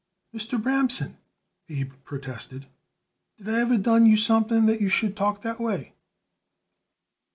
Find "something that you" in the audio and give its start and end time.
4.17-4.89